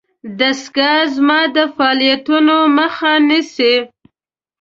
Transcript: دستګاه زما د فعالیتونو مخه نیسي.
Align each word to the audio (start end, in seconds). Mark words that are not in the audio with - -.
دستګاه 0.39 0.99
زما 1.15 1.39
د 1.55 1.57
فعالیتونو 1.75 2.55
مخه 2.77 3.11
نیسي. 3.27 3.73